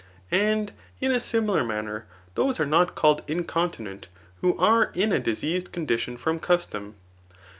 And 0.31 0.71
in 0.99 1.11
a 1.11 1.19
similar 1.19 1.63
manner 1.63 2.07
those 2.33 2.59
are 2.59 2.65
not 2.65 2.95
called 2.95 3.21
incontinent, 3.27 4.07
who 4.37 4.57
are 4.57 4.85
in 4.95 5.11
a 5.11 5.19
diseased 5.19 5.71
condition 5.71 6.17
from 6.17 6.39
custom. 6.39 6.95